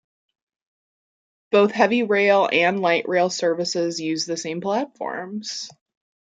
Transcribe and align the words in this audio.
Both 1.51 1.73
heavy 1.73 2.01
rail 2.01 2.49
and 2.51 2.79
light 2.81 3.07
rail 3.07 3.29
services 3.29 4.01
use 4.01 4.25
the 4.25 4.35
same 4.35 4.59
platforms. 4.59 5.69